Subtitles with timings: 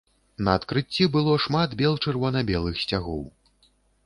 [0.45, 3.23] На адкрыцці было шмат бел-чырвона-белых сцягоў.